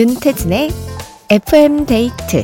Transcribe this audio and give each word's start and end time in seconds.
윤태진의 0.00 0.70
FM 1.28 1.84
데이트 1.84 2.42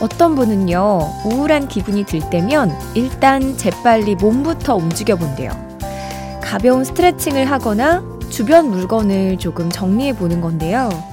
어떤 0.00 0.34
분은요, 0.34 1.00
우울한 1.26 1.68
기분이 1.68 2.06
들 2.06 2.20
때면 2.30 2.72
일단 2.94 3.58
재빨리 3.58 4.14
몸부터 4.14 4.76
움직여 4.76 5.16
본대요. 5.16 5.50
가벼운 6.40 6.84
스트레칭을 6.84 7.50
하거나 7.50 8.02
주변 8.30 8.70
물건을 8.70 9.36
조금 9.36 9.68
정리해 9.68 10.14
보는 10.14 10.40
건데요. 10.40 11.11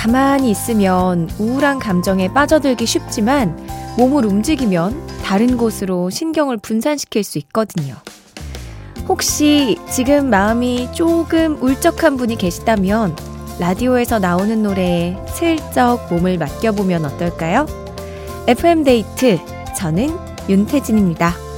가만히 0.00 0.50
있으면 0.50 1.28
우울한 1.38 1.78
감정에 1.78 2.32
빠져들기 2.32 2.86
쉽지만 2.86 3.54
몸을 3.98 4.24
움직이면 4.24 4.98
다른 5.22 5.58
곳으로 5.58 6.08
신경을 6.08 6.56
분산시킬 6.56 7.22
수 7.22 7.36
있거든요. 7.36 7.96
혹시 9.06 9.78
지금 9.90 10.30
마음이 10.30 10.88
조금 10.94 11.62
울적한 11.62 12.16
분이 12.16 12.36
계시다면 12.36 13.14
라디오에서 13.58 14.20
나오는 14.20 14.62
노래에 14.62 15.18
슬쩍 15.26 16.08
몸을 16.10 16.38
맡겨보면 16.38 17.04
어떨까요? 17.04 17.66
FM데이트, 18.48 19.38
저는 19.76 20.16
윤태진입니다. 20.48 21.49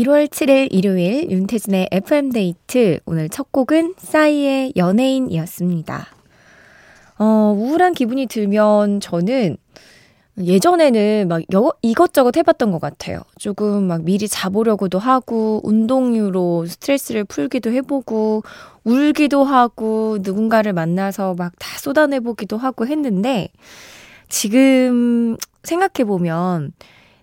1월 0.00 0.28
7일 0.28 0.68
일요일 0.70 1.30
윤태진의 1.30 1.88
FM데이트 1.92 3.00
오늘 3.04 3.28
첫 3.28 3.52
곡은 3.52 3.94
싸이의 3.98 4.72
연예인이었습니다. 4.76 6.06
어, 7.18 7.54
우울한 7.54 7.92
기분이 7.92 8.26
들면 8.26 9.00
저는 9.00 9.58
예전에는 10.38 11.28
막 11.28 11.42
여, 11.52 11.72
이것저것 11.82 12.34
해봤던 12.34 12.70
것 12.70 12.80
같아요. 12.80 13.20
조금 13.38 13.88
막 13.88 14.02
미리 14.04 14.26
자보려고도 14.26 14.98
하고, 14.98 15.60
운동으로 15.64 16.64
스트레스를 16.64 17.24
풀기도 17.24 17.70
해보고, 17.70 18.42
울기도 18.84 19.44
하고, 19.44 20.16
누군가를 20.22 20.72
만나서 20.72 21.34
막 21.34 21.52
다 21.58 21.78
쏟아내보기도 21.78 22.56
하고 22.56 22.86
했는데, 22.86 23.48
지금 24.30 25.36
생각해보면 25.62 26.72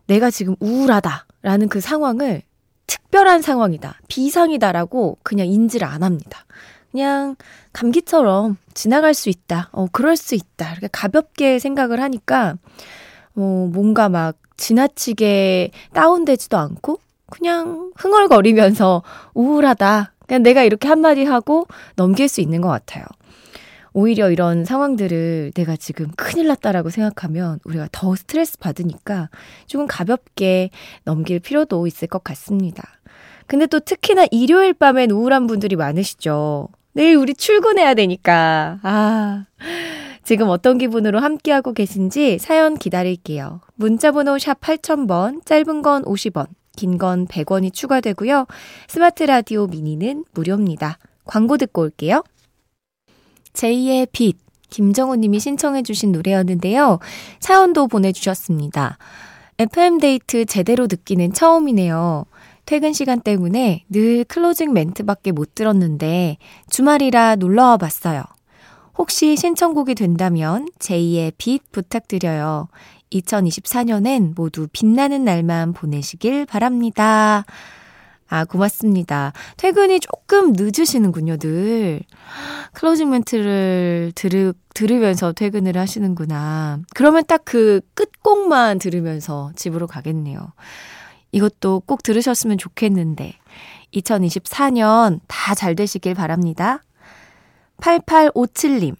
내가 0.05 0.29
지금 0.29 0.55
우울하다라는 0.59 1.69
그 1.69 1.79
상황을 1.81 2.43
특별한 2.87 3.41
상황이다, 3.41 3.99
비상이다라고 4.07 5.17
그냥 5.23 5.47
인지를 5.47 5.87
안 5.87 6.03
합니다. 6.03 6.45
그냥 6.91 7.35
감기처럼 7.73 8.57
지나갈 8.73 9.13
수 9.13 9.29
있다, 9.29 9.69
어, 9.71 9.87
그럴 9.91 10.15
수 10.15 10.35
있다. 10.35 10.71
이렇게 10.71 10.87
가볍게 10.91 11.59
생각을 11.59 12.01
하니까, 12.01 12.55
어, 13.35 13.69
뭔가 13.71 14.09
막 14.09 14.37
지나치게 14.57 15.71
다운되지도 15.93 16.57
않고, 16.57 16.99
그냥 17.29 17.91
흥얼거리면서 17.97 19.03
우울하다. 19.33 20.13
그냥 20.25 20.43
내가 20.43 20.63
이렇게 20.63 20.87
한마디 20.87 21.23
하고 21.25 21.67
넘길 21.95 22.27
수 22.27 22.41
있는 22.41 22.61
것 22.61 22.69
같아요. 22.69 23.05
오히려 23.97 24.29
이런 24.29 24.63
상황들을 24.63 25.53
내가 25.55 25.75
지금 25.75 26.11
큰일 26.15 26.45
났다라고 26.49 26.91
생각하면 26.91 27.59
우리가 27.63 27.89
더 27.91 28.15
스트레스 28.15 28.59
받으니까 28.59 29.31
조금 29.65 29.87
가볍게 29.87 30.69
넘길 31.03 31.39
필요도 31.39 31.87
있을 31.87 32.07
것 32.07 32.23
같습니다. 32.23 32.83
근데 33.47 33.65
또 33.65 33.79
특히나 33.79 34.27
일요일 34.29 34.75
밤엔 34.75 35.09
우울한 35.09 35.47
분들이 35.47 35.75
많으시죠. 35.75 36.67
내일 36.93 37.15
우리 37.15 37.33
출근해야 37.33 37.95
되니까. 37.95 38.79
아. 38.83 39.45
지금 40.23 40.49
어떤 40.49 40.77
기분으로 40.77 41.19
함께하고 41.19 41.73
계신지 41.73 42.37
사연 42.37 42.77
기다릴게요. 42.77 43.61
문자번호 43.77 44.37
샵 44.37 44.61
8000번, 44.61 45.43
짧은 45.43 45.81
건 45.81 46.03
50원, 46.03 46.45
긴 46.75 46.99
건 46.99 47.25
100원이 47.25 47.73
추가되고요. 47.73 48.45
스마트 48.87 49.23
라디오 49.23 49.65
미니는 49.65 50.25
무료입니다. 50.35 50.99
광고 51.25 51.57
듣고 51.57 51.81
올게요. 51.81 52.21
제2의 53.57 54.07
빛, 54.11 54.37
김정우 54.69 55.15
님이 55.15 55.39
신청해 55.39 55.83
주신 55.83 56.11
노래였는데요. 56.11 56.99
사연도 57.39 57.87
보내주셨습니다. 57.87 58.97
FM데이트 59.57 60.45
제대로 60.45 60.87
듣기는 60.87 61.33
처음이네요. 61.33 62.25
퇴근 62.65 62.93
시간 62.93 63.19
때문에 63.19 63.85
늘 63.89 64.23
클로징 64.25 64.73
멘트밖에 64.73 65.31
못 65.31 65.55
들었는데 65.55 66.37
주말이라 66.69 67.37
놀러와 67.37 67.77
봤어요. 67.77 68.23
혹시 68.97 69.35
신청곡이 69.35 69.95
된다면 69.95 70.67
제2의 70.79 71.33
빛 71.37 71.71
부탁드려요. 71.71 72.67
2024년엔 73.11 74.33
모두 74.35 74.67
빛나는 74.71 75.23
날만 75.23 75.73
보내시길 75.73 76.45
바랍니다. 76.45 77.45
아, 78.29 78.43
고맙습니다. 78.45 79.31
퇴근이 79.55 79.99
조금 80.01 80.53
늦으시는군요, 80.55 81.37
늘. 81.37 82.01
클로징 82.73 83.09
멘트를 83.09 84.11
들으, 84.15 84.53
들으면서 84.73 85.31
퇴근을 85.31 85.77
하시는구나. 85.77 86.79
그러면 86.93 87.23
딱 87.25 87.41
그 87.45 87.79
끝곡만 87.93 88.79
들으면서 88.79 89.51
집으로 89.55 89.87
가겠네요. 89.87 90.51
이것도 91.31 91.83
꼭 91.85 92.03
들으셨으면 92.03 92.57
좋겠는데. 92.57 93.33
2024년 93.93 95.21
다 95.27 95.55
잘 95.55 95.75
되시길 95.75 96.13
바랍니다. 96.13 96.81
8857님. 97.77 98.95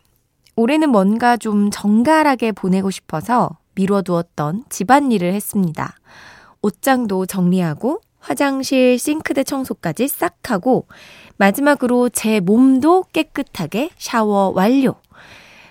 올해는 0.56 0.90
뭔가 0.90 1.36
좀 1.38 1.70
정갈하게 1.70 2.54
보내고 2.54 2.90
싶어서 2.90 3.58
미뤄두었던 3.76 4.64
집안일을 4.70 5.34
했습니다. 5.34 5.96
옷장도 6.62 7.26
정리하고 7.26 8.02
화장실 8.28 9.00
싱크대 9.00 9.46
청소까지 9.46 10.10
싹 10.10 10.52
하고 10.52 10.86
마지막으로 11.38 12.10
제 12.10 12.42
몸도 12.42 13.06
깨끗하게 13.14 13.90
샤워 13.98 14.52
완료. 14.54 14.96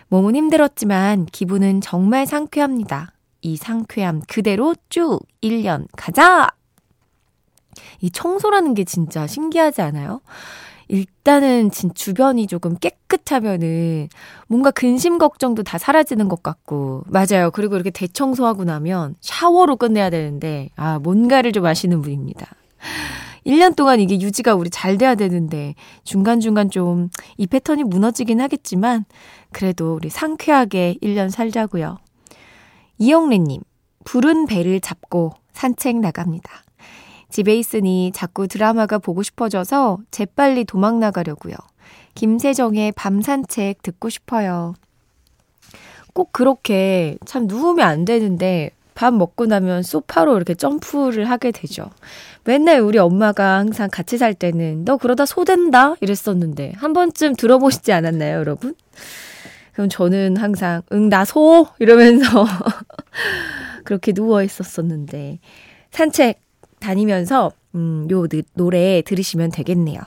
몸은 0.08 0.34
힘들었지만 0.34 1.26
기분은 1.26 1.82
정말 1.82 2.26
상쾌합니다. 2.26 3.12
이 3.42 3.58
상쾌함 3.58 4.22
그대로 4.26 4.74
쭉 4.88 5.20
1년 5.42 5.86
가자! 5.96 6.48
이 8.00 8.10
청소라는 8.10 8.72
게 8.72 8.84
진짜 8.84 9.26
신기하지 9.26 9.82
않아요? 9.82 10.22
일단은 10.88 11.70
진 11.70 11.92
주변이 11.94 12.46
조금 12.46 12.76
깨끗하면은 12.76 14.08
뭔가 14.46 14.70
근심 14.70 15.18
걱정도 15.18 15.62
다 15.62 15.78
사라지는 15.78 16.28
것 16.28 16.42
같고 16.42 17.04
맞아요. 17.08 17.50
그리고 17.52 17.74
이렇게 17.74 17.90
대청소하고 17.90 18.64
나면 18.64 19.16
샤워로 19.20 19.76
끝내야 19.76 20.10
되는데 20.10 20.70
아 20.76 20.98
뭔가를 20.98 21.52
좀 21.52 21.66
아시는 21.66 22.02
분입니다. 22.02 22.46
1년 23.46 23.76
동안 23.76 24.00
이게 24.00 24.20
유지가 24.20 24.54
우리 24.54 24.70
잘 24.70 24.98
돼야 24.98 25.14
되는데 25.14 25.74
중간중간 26.04 26.70
좀 26.70 27.10
이 27.36 27.46
패턴이 27.46 27.84
무너지긴 27.84 28.40
하겠지만 28.40 29.04
그래도 29.52 29.94
우리 29.94 30.10
상쾌하게 30.10 30.96
1년 31.02 31.30
살자고요. 31.30 31.98
이영래님, 32.98 33.60
푸른 34.04 34.46
배를 34.46 34.80
잡고 34.80 35.34
산책 35.52 35.96
나갑니다. 36.00 36.65
집에 37.28 37.56
있으니 37.56 38.12
자꾸 38.14 38.48
드라마가 38.48 38.98
보고 38.98 39.22
싶어져서 39.22 39.98
재빨리 40.10 40.64
도망 40.64 41.00
나가려고요. 41.00 41.54
김세정의 42.14 42.92
밤 42.92 43.20
산책 43.20 43.82
듣고 43.82 44.08
싶어요. 44.08 44.74
꼭 46.12 46.32
그렇게 46.32 47.18
참 47.26 47.46
누우면 47.46 47.86
안 47.86 48.04
되는데 48.04 48.70
밥 48.94 49.12
먹고 49.12 49.44
나면 49.44 49.82
소파로 49.82 50.34
이렇게 50.36 50.54
점프를 50.54 51.28
하게 51.28 51.52
되죠. 51.52 51.90
맨날 52.44 52.80
우리 52.80 52.98
엄마가 52.98 53.58
항상 53.58 53.90
같이 53.92 54.16
살 54.16 54.32
때는 54.32 54.86
너 54.86 54.96
그러다 54.96 55.26
소된다 55.26 55.94
이랬었는데 56.00 56.72
한 56.76 56.94
번쯤 56.94 57.36
들어보시지 57.36 57.92
않았나요, 57.92 58.38
여러분? 58.38 58.74
그럼 59.74 59.90
저는 59.90 60.38
항상 60.38 60.80
응, 60.92 61.10
나 61.10 61.26
소! 61.26 61.66
이러면서 61.78 62.46
그렇게 63.84 64.12
누워 64.12 64.42
있었었는데 64.42 65.38
산책 65.90 66.40
다니면서 66.86 67.50
음, 67.74 68.06
요 68.10 68.26
노래 68.54 69.02
들으시면 69.02 69.50
되겠네요. 69.50 70.00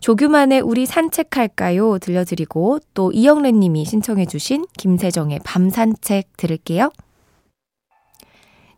조규만의 0.00 0.60
우리 0.60 0.86
산책할까요? 0.86 1.98
들려드리고 1.98 2.80
또 2.94 3.12
이영래 3.12 3.52
님이 3.52 3.84
신청해 3.84 4.26
주신 4.26 4.64
김세정의 4.78 5.40
밤 5.44 5.68
산책 5.68 6.36
들을게요. 6.36 6.90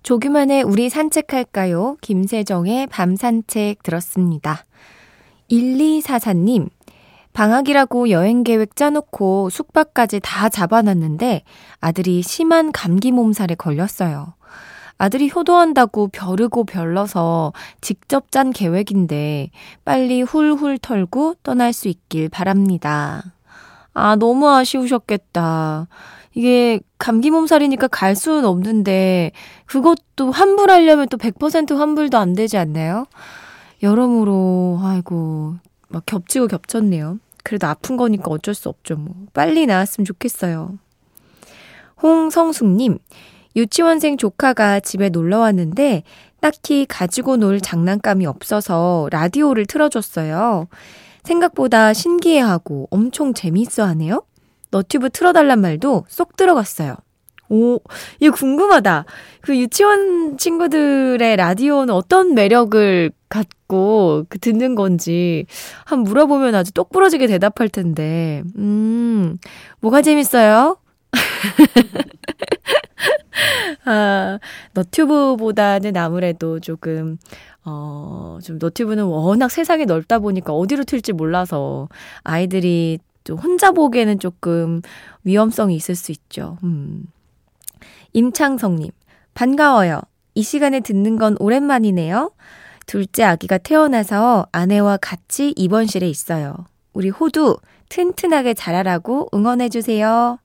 조규만의 0.03 0.63
우리 0.63 0.89
산책할까요? 0.89 1.97
김세정의 2.01 2.89
밤 2.89 3.17
산책 3.17 3.83
들었습니다. 3.83 4.65
1244님, 5.51 6.69
방학이라고 7.33 8.11
여행 8.11 8.43
계획 8.43 8.75
짜놓고 8.77 9.51
숙박까지 9.51 10.21
다 10.23 10.49
잡아놨는데 10.49 11.43
아들이 11.81 12.23
심한 12.23 12.73
감기 12.73 13.13
몸살에 13.13 13.55
걸렸어요. 13.57 14.35
아들이 14.99 15.31
효도한다고 15.35 16.09
벼르고 16.09 16.65
별러서 16.65 17.53
직접 17.81 18.31
짠 18.31 18.53
계획인데 18.53 19.51
빨리 19.85 20.23
훌훌 20.23 20.79
털고 20.79 21.37
떠날 21.43 21.73
수 21.73 21.89
있길 21.89 22.29
바랍니다. 22.29 23.23
아, 23.93 24.17
너무 24.17 24.49
아쉬우셨겠다. 24.51 25.89
이게 26.35 26.81
감기 26.99 27.31
몸살이니까 27.31 27.89
갈 27.89 28.15
수는 28.15 28.45
없는데 28.45 29.33
그것도 29.65 30.31
환불하려면 30.31 31.09
또 31.09 31.17
100% 31.17 31.77
환불도 31.77 32.19
안 32.19 32.35
되지 32.35 32.59
않나요? 32.59 33.07
여러모로 33.83 34.81
아이고 34.83 35.57
막 35.89 36.05
겹치고 36.05 36.49
겹쳤네요. 36.49 37.19
그래도 37.43 37.67
아픈 37.67 37.97
거니까 37.97 38.31
어쩔 38.31 38.55
수 38.55 38.69
없죠. 38.69 38.97
뭐 38.97 39.15
빨리 39.33 39.67
나았으면 39.67 40.05
좋겠어요. 40.05 40.79
홍성숙님 42.03 42.99
유치원생 43.57 44.19
조카가 44.19 44.81
집에 44.81 45.09
놀러 45.09 45.41
왔는데 45.41 46.03
딱히 46.41 46.87
가지고 46.87 47.37
놀 47.39 47.61
장난감이 47.61 48.27
없어서 48.27 49.09
라디오를 49.11 49.67
틀어줬어요. 49.67 50.69
생각보다 51.25 51.93
신기해하고 51.93 52.89
엄청 52.91 53.35
재미있어 53.35 53.85
하네요. 53.85 54.23
너튜브 54.71 55.11
틀어달란 55.11 55.61
말도 55.61 56.05
쏙 56.09 56.37
들어갔어요. 56.37 56.95
오, 57.49 57.79
이거 58.21 58.37
궁금하다. 58.37 59.05
그 59.41 59.57
유치원 59.57 60.37
친구들의 60.37 61.37
라디오는 61.37 61.95
어떤 61.95 62.35
매력을 62.35 63.11
갖고 63.29 64.25
그 64.29 64.39
듣는 64.39 64.75
건지 64.75 65.47
한 65.85 66.01
물어보면 66.01 66.55
아주 66.55 66.73
똑부러지게 66.73 67.27
대답할 67.27 67.69
텐데. 67.69 68.43
음, 68.57 69.39
뭐가 69.81 70.03
재밌어요? 70.03 70.79
아, 73.87 74.39
너튜브보다는 74.75 75.97
아무래도 75.97 76.61
조금, 76.61 77.19
어, 77.65 78.39
좀 78.43 78.59
너튜브는 78.59 79.05
워낙 79.05 79.51
세상이 79.51 79.87
넓다 79.87 80.19
보니까 80.19 80.53
어디로 80.53 80.85
틀지 80.85 81.13
몰라서 81.13 81.89
아이들이 82.23 82.99
좀 83.25 83.39
혼자 83.39 83.73
보기에는 83.73 84.19
조금 84.19 84.83
위험성이 85.25 85.77
있을 85.77 85.95
수 85.95 86.13
있죠. 86.13 86.59
음. 86.65 87.05
임창성님, 88.13 88.91
반가워요. 89.35 90.01
이 90.35 90.43
시간에 90.43 90.81
듣는 90.81 91.17
건 91.17 91.37
오랜만이네요. 91.39 92.33
둘째 92.87 93.25
아기가 93.25 93.59
태어나서 93.59 94.47
아내와 94.53 94.99
같이 94.99 95.53
입원실에 95.57 96.09
있어요. 96.09 96.55
우리 96.93 97.09
호두 97.09 97.57
튼튼하게 97.89 98.55
자라라고 98.55 99.29
응원해주세요. 99.33 100.39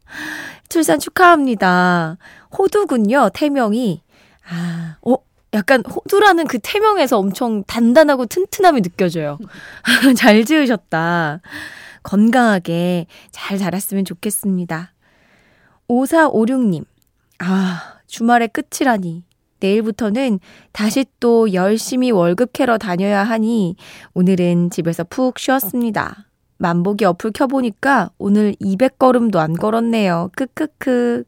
출산 0.69 0.99
축하합니다. 0.99 2.17
호두군요, 2.57 3.29
태명이. 3.33 4.01
아, 4.49 4.97
어, 5.01 5.15
약간 5.53 5.83
호두라는 5.85 6.47
그 6.47 6.59
태명에서 6.59 7.17
엄청 7.17 7.63
단단하고 7.63 8.25
튼튼함이 8.25 8.81
느껴져요. 8.81 9.37
잘 10.17 10.45
지으셨다. 10.45 11.41
건강하게 12.03 13.07
잘 13.31 13.57
자랐으면 13.57 14.05
좋겠습니다. 14.05 14.93
5456님, 15.89 16.85
아, 17.39 17.97
주말의 18.07 18.49
끝이라니. 18.49 19.23
내일부터는 19.59 20.39
다시 20.71 21.05
또 21.19 21.53
열심히 21.53 22.09
월급 22.11 22.51
캐러 22.53 22.77
다녀야 22.77 23.23
하니 23.23 23.75
오늘은 24.13 24.71
집에서 24.71 25.03
푹 25.03 25.37
쉬었습니다. 25.37 26.30
만보기 26.61 27.05
어플 27.05 27.31
켜보니까 27.31 28.11
오늘 28.19 28.53
200걸음도 28.61 29.37
안 29.37 29.53
걸었네요. 29.53 30.29
크크크. 30.35 31.23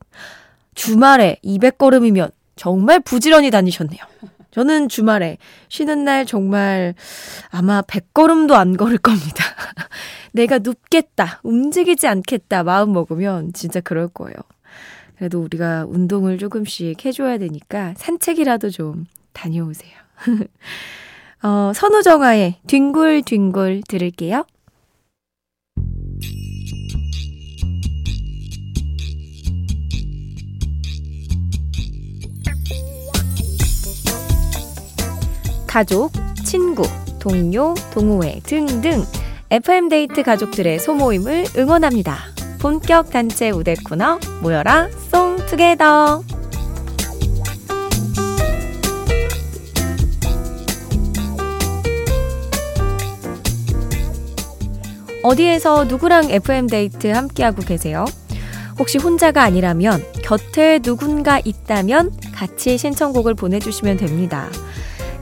주말에 0.76 1.38
200걸음이면 1.44 2.32
정말 2.56 3.00
부지런히 3.00 3.50
다니셨네요. 3.50 4.00
저는 4.52 4.88
주말에 4.90 5.40
쉬는 5.70 6.04
날 6.04 6.28
정말 6.28 6.94
아마 7.50 7.82
100걸음도 7.82 8.54
안 8.54 8.78
걸을 8.78 9.00
겁니다. 9.00 9.44
내가 10.32 10.60
눕겠다, 10.60 11.42
움직이지 11.42 12.08
않겠다 12.08 12.64
마음 12.64 12.94
먹으면 12.94 13.54
진짜 13.54 13.82
그럴 13.82 14.08
거예요. 14.08 14.36
그래도 15.18 15.42
우리가 15.42 15.86
운동을 15.88 16.38
조금씩 16.38 17.04
해줘야 17.04 17.40
되니까 17.40 17.96
산책이라도 17.98 18.70
좀 18.70 19.06
다녀오세요. 19.32 19.94
어, 21.42 21.72
선우정아의 21.74 22.60
뒹굴뒹굴 22.68 23.82
들을게요. 23.88 24.46
가족, 35.74 36.12
친구, 36.46 36.84
동료, 37.18 37.74
동호회 37.96 38.42
등등 38.44 39.04
FM데이트 39.50 40.22
가족들의 40.22 40.78
소모임을 40.78 41.46
응원합니다. 41.58 42.16
본격 42.60 43.10
단체 43.10 43.50
우대 43.50 43.74
코너 43.84 44.20
모여라 44.44 44.90
송투게더 45.10 46.22
어디에서 55.24 55.86
누구랑 55.86 56.30
FM데이트 56.30 57.08
함께하고 57.08 57.64
계세요? 57.64 58.06
혹시 58.78 59.00
혼자가 59.00 59.42
아니라면 59.42 60.04
곁에 60.22 60.78
누군가 60.78 61.42
있다면 61.44 62.12
같이 62.32 62.78
신청곡을 62.78 63.34
보내주시면 63.34 63.98
됩니다. 63.98 64.50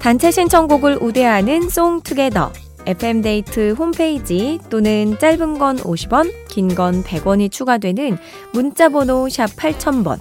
단체 0.01 0.31
신청곡을 0.31 0.97
우대하는 0.99 1.69
송투게더 1.69 2.51
FM데이트 2.87 3.73
홈페이지 3.73 4.57
또는 4.71 5.15
짧은 5.19 5.59
건 5.59 5.77
50원, 5.77 6.33
긴 6.49 6.69
건 6.75 7.03
100원이 7.03 7.51
추가되는 7.51 8.17
문자번호 8.51 9.29
샵 9.29 9.45
8000번, 9.55 10.19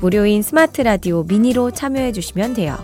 무료인 0.00 0.40
스마트 0.40 0.80
라디오 0.80 1.24
미니로 1.24 1.72
참여해 1.72 2.12
주시면 2.12 2.54
돼요. 2.54 2.78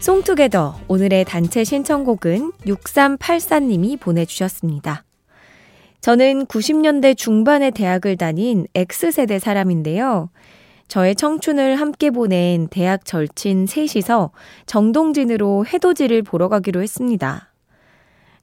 송투게더 0.00 0.80
오늘의 0.88 1.26
단체 1.26 1.64
신청곡은 1.64 2.52
6384님이 2.64 4.00
보내주셨습니다. 4.00 5.04
저는 6.00 6.46
90년대 6.46 7.14
중반에 7.14 7.70
대학을 7.70 8.16
다닌 8.16 8.66
X세대 8.74 9.38
사람인데요. 9.38 10.30
저의 10.92 11.14
청춘을 11.14 11.76
함께 11.76 12.10
보낸 12.10 12.68
대학 12.68 13.06
절친 13.06 13.64
셋이서 13.64 14.30
정동진으로 14.66 15.64
해돋이를 15.64 16.20
보러 16.20 16.50
가기로 16.50 16.82
했습니다. 16.82 17.50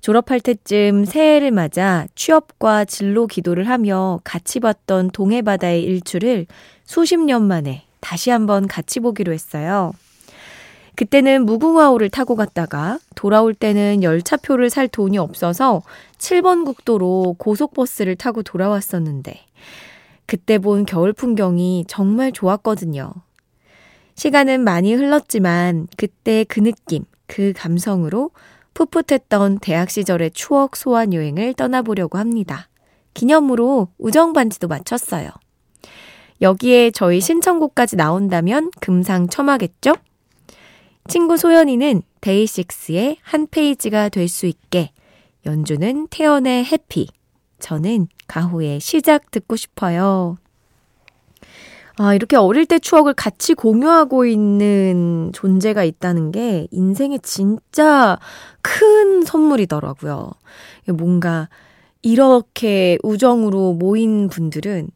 졸업할 0.02 0.40
때쯤 0.40 1.06
새해를 1.06 1.52
맞아 1.52 2.08
취업과 2.16 2.86
진로 2.86 3.28
기도를 3.28 3.70
하며 3.70 4.20
같이 4.24 4.60
봤던 4.60 5.12
동해바다의 5.12 5.84
일출을 5.84 6.48
수십 6.86 7.20
년 7.20 7.44
만에 7.44 7.84
다시 8.00 8.32
한번 8.32 8.66
같이 8.66 9.00
보기로 9.00 9.32
했어요. 9.32 9.92
그때는 10.96 11.46
무궁화호를 11.46 12.10
타고 12.10 12.36
갔다가 12.36 12.98
돌아올 13.14 13.54
때는 13.54 14.02
열차표를 14.02 14.72
살 14.72 14.88
돈이 14.88 15.20
없어서 15.20 15.84
7번 16.18 16.66
국도로 16.66 17.36
고속버스를 17.38 18.16
타고 18.16 18.42
돌아왔었는데 18.42 19.40
그때 20.30 20.60
본 20.60 20.86
겨울 20.86 21.12
풍경이 21.12 21.86
정말 21.88 22.32
좋았거든요. 22.32 23.12
시간은 24.14 24.64
많이 24.64 24.94
흘렀지만 24.94 25.88
그때 25.98 26.46
그 26.48 26.60
느낌, 26.62 27.06
그 27.26 27.52
감성으로 27.56 28.30
풋풋했던 28.76 29.58
대학 29.58 29.90
시절의 29.90 30.30
추억 30.36 30.76
소환 30.76 31.14
여행을 31.16 31.56
떠나보려고 31.56 32.20
합니다. 32.20 32.70
기념으로 33.16 33.88
우정 33.98 34.34
반지도 34.34 34.68
맞췄어요. 34.68 35.32
여기에 36.44 36.92
저희 36.92 37.22
신청곡까지 37.22 37.96
나온다면 37.96 38.70
금상첨화겠죠? 38.82 39.96
친구 41.08 41.38
소연이는 41.38 42.04
데이식스의 42.22 43.18
한 43.24 43.48
페이지가 43.48 44.10
될 44.10 44.28
수 44.28 44.46
있게 44.46 44.92
연주는 45.48 46.08
태연의 46.12 46.66
해피 46.66 47.08
저는 47.60 48.08
가호의 48.28 48.80
시작 48.80 49.32
듣고 49.32 49.56
싶어요. 49.56 50.38
아, 51.98 52.14
이렇게 52.16 52.38
어릴 52.38 52.66
때 52.66 52.80
추억을 52.80 53.14
같이 53.14 53.54
공유하고 53.54 54.26
있는 54.26 55.32
존재가 55.34 55.84
있다는 55.84 56.32
게 56.32 56.66
인생에 56.72 57.18
진짜 57.22 58.18
큰 58.62 59.24
선물이더라고요. 59.24 60.32
뭔가 60.94 61.50
이렇게 62.02 62.98
우정으로 63.04 63.74
모인 63.74 64.30
분들은 64.30 64.90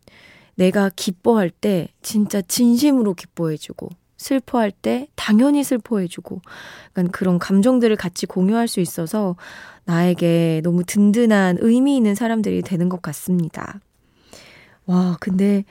내가 0.56 0.90
기뻐할 0.96 1.50
때 1.50 1.90
진짜 2.02 2.42
진심으로 2.42 3.16
기뻐해주고 3.16 3.90
슬퍼할 4.24 4.72
때 4.72 5.08
당연히 5.16 5.64
슬퍼해주고 5.64 6.42
약간 6.92 7.12
그런 7.12 7.38
감정들을 7.40 7.96
같이 7.98 8.26
공유할 8.26 8.68
수 8.68 8.80
있어서 8.80 9.36
나에게 9.86 10.62
너무 10.64 10.84
든든한 10.84 11.58
의미 11.60 11.98
있는 11.98 12.16
사람들이 12.16 12.62
되는 12.62 12.88
것 12.88 13.02
같습니다. 13.02 13.80
와, 14.86 15.18
근데 15.20 15.66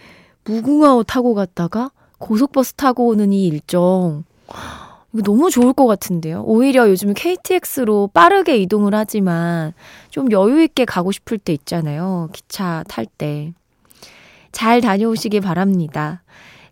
무궁화호 0.44 1.04
타고 1.04 1.34
갔다가 1.34 1.90
고속버스 2.18 2.74
타고 2.74 3.08
오는 3.08 3.32
이 3.32 3.46
일정 3.46 4.24
이거 5.12 5.22
너무 5.22 5.50
좋을 5.50 5.72
것 5.72 5.86
같은데요. 5.86 6.42
오히려 6.42 6.88
요즘 6.88 7.14
KTX로 7.14 8.10
빠르게 8.12 8.56
이동을 8.58 8.94
하지만 8.94 9.72
좀 10.10 10.30
여유있게 10.30 10.84
가고 10.84 11.10
싶을 11.10 11.38
때 11.38 11.52
있잖아요. 11.54 12.28
기차 12.32 12.84
탈 12.88 13.06
때. 13.06 13.52
잘 14.52 14.82
다녀오시기 14.82 15.40
바랍니다. 15.40 16.22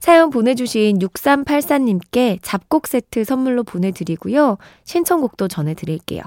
사연 0.00 0.30
보내주신 0.30 0.98
6384님께 0.98 2.38
잡곡 2.42 2.86
세트 2.86 3.24
선물로 3.24 3.64
보내드리고요. 3.64 4.56
신청곡도 4.84 5.48
전해드릴게요. 5.48 6.22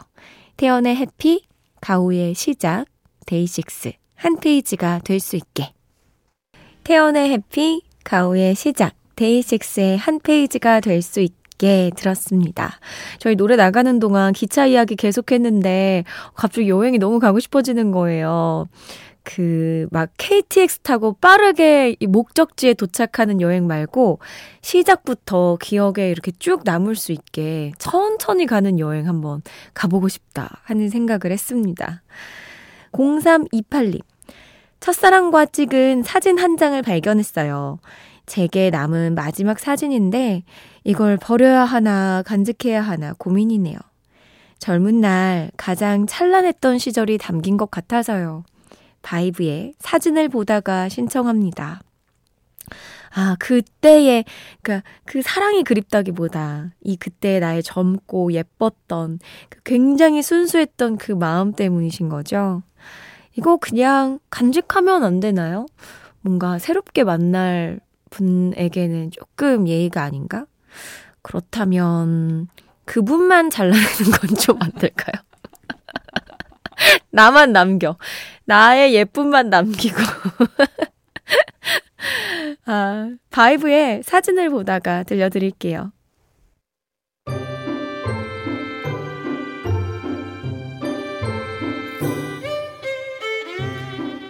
태연의 0.58 0.96
해피, 0.96 1.44
가오의 1.82 2.36
시작, 2.36 2.86
데이식스 3.26 3.94
한 4.16 4.38
페이지가 4.40 5.00
될 5.04 5.20
수 5.20 5.36
있게. 5.36 5.74
태연의 6.84 7.30
해피, 7.32 7.82
가오의 8.04 8.56
시작, 8.56 8.94
데이식스의 9.16 9.98
한 9.98 10.20
페이지가 10.20 10.80
될 10.80 11.02
수 11.02 11.20
있게 11.20 11.92
들었습니다. 11.96 12.80
저희 13.20 13.36
노래 13.36 13.56
나가는 13.56 14.00
동안 14.00 14.34
기차 14.34 14.66
이야기 14.66 14.96
계속했는데 14.96 16.04
갑자기 16.36 16.70
여행이 16.70 17.00
너무 17.00 17.20
가고 17.20 17.40
싶어지는 17.40 17.92
거예요. 17.92 18.68
그, 19.24 19.88
막 19.92 20.10
KTX 20.18 20.80
타고 20.80 21.14
빠르게 21.14 21.96
이 22.00 22.08
목적지에 22.08 22.74
도착하는 22.74 23.42
여행 23.42 23.68
말고 23.68 24.20
시작부터 24.62 25.58
기억에 25.62 26.10
이렇게 26.10 26.32
쭉 26.40 26.62
남을 26.66 26.96
수 26.96 27.12
있게 27.12 27.72
천천히 27.78 28.46
가는 28.46 28.80
여행 28.80 29.08
한번 29.08 29.42
가보고 29.74 30.10
싶다 30.10 30.62
하는 30.64 30.90
생각을 30.90 31.32
했습니다. 31.32 32.04
0328님. 32.92 34.02
첫사랑과 34.82 35.46
찍은 35.46 36.04
사진 36.04 36.38
한 36.38 36.58
장을 36.58 36.80
발견했어요. 36.82 37.80
제게 38.26 38.70
남은 38.70 39.16
마지막 39.16 39.60
사진인데 39.60 40.44
이걸 40.84 41.18
버려야 41.18 41.64
하나 41.64 42.22
간직해야 42.26 42.82
하나 42.82 43.14
고민이네요. 43.14 43.78
젊은 44.60 45.02
날 45.02 45.52
가장 45.58 46.06
찬란했던 46.06 46.78
시절이 46.78 47.18
담긴 47.18 47.58
것 47.58 47.72
같아서요. 47.72 48.44
바이브의 49.04 49.76
사진을 49.80 50.30
보다가 50.30 50.90
신청합니다. 50.90 51.82
아, 53.16 53.36
그때의, 53.40 54.26
그니까 54.62 54.84
그 55.06 55.22
사랑이 55.22 55.64
그립다기보다 55.64 56.72
이 56.82 56.96
그때 56.98 57.40
나의 57.40 57.62
젊고 57.62 58.34
예뻤던 58.34 59.20
그 59.50 59.60
굉장히 59.64 60.24
순수했던 60.24 60.98
그 60.98 61.12
마음 61.12 61.54
때문이신 61.54 62.10
거죠. 62.10 62.64
이거 63.38 63.58
그냥 63.58 64.20
간직하면 64.32 65.04
안 65.04 65.20
되나요? 65.20 65.68
뭔가 66.22 66.58
새롭게 66.58 67.04
만날 67.04 67.80
분에게는 68.10 69.12
조금 69.12 69.68
예의가 69.68 70.02
아닌가? 70.04 70.46
그렇다면 71.22 72.48
그분만 72.86 73.50
잘라내는 73.50 74.12
건 74.20 74.36
좀 74.38 74.58
안 74.62 74.72
될까요? 74.74 75.22
나만 77.14 77.54
남겨. 77.54 77.96
나의 78.46 78.96
예쁨만 78.96 79.50
남기고. 79.50 79.96
아, 82.66 83.12
바이브의 83.30 84.04
사진을 84.04 84.50
보다가 84.50 85.04
들려드릴게요. 85.04 85.94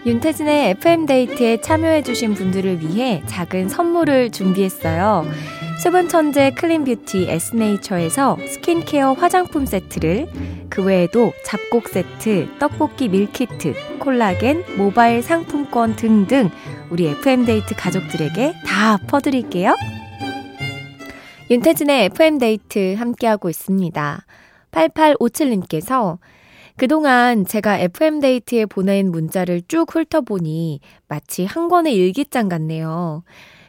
윤태진의 0.06 0.72
FM데이트에 0.72 1.62
참여해주신 1.62 2.34
분들을 2.34 2.82
위해 2.82 3.24
작은 3.25 3.70
선물을 3.70 4.32
준비했어요. 4.32 5.25
수분 5.82 6.08
천재 6.08 6.51
clean 6.51 6.87
beauty 6.87 7.30
에스네이처에서 7.30 8.38
스킨케어 8.48 9.13
화장품 9.13 9.65
세트를 9.65 10.27
그 10.70 10.84
외에도 10.84 11.34
잡곡 11.46 11.89
세트, 11.89 12.48
떡볶이 12.60 13.10
밀키트, 13.10 14.00
콜라겐, 14.00 14.77
모바일 14.77 15.22
상품권 15.22 15.96
등등 15.96 16.50
우리 16.89 17.08
FM데이트 17.08 17.75
가족들에게 17.75 18.53
다 18.65 18.98
퍼드릴게요. 19.08 19.75
윤태진의 21.50 22.06
FM데이트 22.06 22.96
함께하고 22.96 23.50
있습니다. 23.50 24.25
8857님께서 24.72 26.18
그동안 26.77 27.46
제가 27.46 27.77
FM데이트에 27.77 28.65
보낸 28.65 29.12
문자를 29.12 29.62
쭉 29.68 29.94
훑어보니 29.94 30.80
마치 31.08 31.46
한 31.46 31.68
권의 31.68 31.96
일기장 31.96 32.50
같네요. 32.50 33.24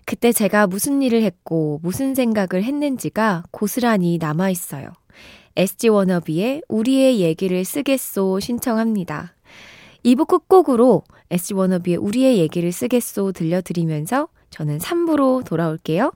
그때 0.07 0.33
제가 0.33 0.67
무슨 0.67 1.03
일을 1.03 1.23
했고 1.23 1.81
무슨 1.83 2.15
생각을 2.15 2.63
했는지가 2.65 3.45
고스란히 3.51 4.19
남아 4.19 4.51
있어요. 4.51 4.89
SG 5.57 5.89
워너비의 5.89 6.63
우리의 6.69 7.21
얘기를 7.21 7.65
쓰겠소 7.65 8.41
신청합니다. 8.41 9.35
2부 10.05 10.27
끝곡으로 10.27 11.03
SG 11.31 11.55
워너비의 11.55 11.97
우리의 11.97 12.39
얘기를 12.39 12.71
쓰겠소 12.73 13.33
들려드리면서 13.33 14.29
저는 14.51 14.79
3부로 14.79 15.45
돌아올게요. 15.45 16.13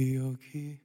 여기 0.00 0.78